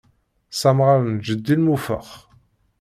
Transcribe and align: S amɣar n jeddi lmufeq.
S 0.51 0.61
amɣar 0.69 0.99
n 1.11 1.15
jeddi 1.27 1.55
lmufeq. 1.59 2.07